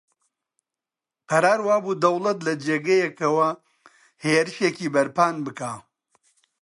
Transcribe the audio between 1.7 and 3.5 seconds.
بوو دەوڵەت لە جێگەیەکەوە